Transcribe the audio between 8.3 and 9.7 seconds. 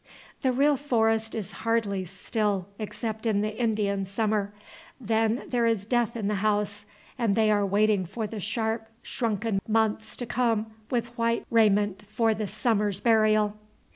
sharp shrunken